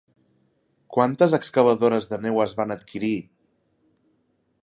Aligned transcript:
Quantes 0.95 1.35
excavadores 1.39 2.09
de 2.13 2.19
neu 2.23 2.41
es 2.47 2.57
van 2.61 2.77
adquirir? 2.79 3.15